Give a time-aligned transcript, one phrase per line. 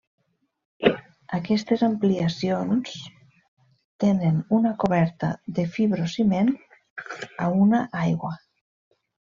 [1.37, 2.95] Aquestes ampliacions
[4.05, 6.53] tenen una coberta de fibrociment
[7.49, 8.39] a una aigua.